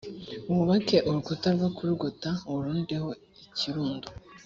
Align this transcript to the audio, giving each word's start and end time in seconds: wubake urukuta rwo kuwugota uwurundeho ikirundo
wubake 0.53 0.97
urukuta 1.09 1.47
rwo 1.55 1.69
kuwugota 1.75 2.29
uwurundeho 2.49 3.09
ikirundo 3.45 4.07